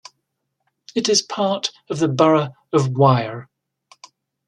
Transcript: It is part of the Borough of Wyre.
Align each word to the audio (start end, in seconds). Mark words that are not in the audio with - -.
It 0.95 1.07
is 1.09 1.21
part 1.21 1.69
of 1.87 1.99
the 1.99 2.07
Borough 2.07 2.55
of 2.73 2.89
Wyre. 2.89 3.47